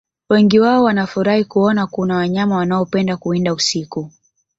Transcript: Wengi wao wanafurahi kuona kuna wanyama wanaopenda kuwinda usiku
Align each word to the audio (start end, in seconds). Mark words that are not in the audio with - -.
Wengi 0.29 0.59
wao 0.59 0.83
wanafurahi 0.83 1.45
kuona 1.45 1.87
kuna 1.87 2.15
wanyama 2.15 2.55
wanaopenda 2.57 3.17
kuwinda 3.17 3.53
usiku 3.53 4.11